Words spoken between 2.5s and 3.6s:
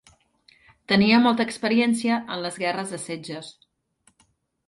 guerres de setges.